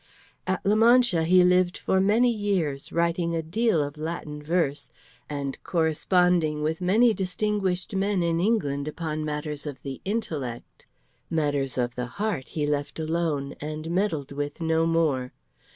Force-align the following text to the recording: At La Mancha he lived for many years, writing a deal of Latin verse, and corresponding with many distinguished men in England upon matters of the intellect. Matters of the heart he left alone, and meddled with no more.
At 0.47 0.65
La 0.65 0.73
Mancha 0.73 1.25
he 1.25 1.43
lived 1.43 1.77
for 1.77 2.01
many 2.01 2.31
years, 2.31 2.91
writing 2.91 3.35
a 3.35 3.43
deal 3.43 3.83
of 3.83 3.97
Latin 3.99 4.41
verse, 4.41 4.89
and 5.29 5.63
corresponding 5.63 6.63
with 6.63 6.81
many 6.81 7.13
distinguished 7.13 7.95
men 7.95 8.23
in 8.23 8.39
England 8.39 8.87
upon 8.87 9.23
matters 9.23 9.67
of 9.67 9.79
the 9.83 10.01
intellect. 10.03 10.87
Matters 11.29 11.77
of 11.77 11.93
the 11.93 12.07
heart 12.17 12.49
he 12.57 12.65
left 12.65 12.97
alone, 12.97 13.53
and 13.61 13.91
meddled 13.91 14.31
with 14.31 14.59
no 14.59 14.87
more. 14.87 15.33